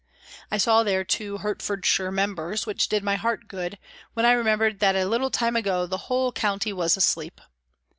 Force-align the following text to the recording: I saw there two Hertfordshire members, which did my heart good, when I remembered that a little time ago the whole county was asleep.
I 0.49 0.57
saw 0.57 0.81
there 0.81 1.03
two 1.03 1.37
Hertfordshire 1.37 2.09
members, 2.11 2.65
which 2.65 2.89
did 2.89 3.03
my 3.03 3.17
heart 3.17 3.47
good, 3.47 3.77
when 4.15 4.25
I 4.25 4.31
remembered 4.31 4.79
that 4.79 4.95
a 4.95 5.05
little 5.05 5.29
time 5.29 5.55
ago 5.55 5.85
the 5.85 5.97
whole 6.09 6.31
county 6.31 6.73
was 6.73 6.97
asleep. 6.97 7.39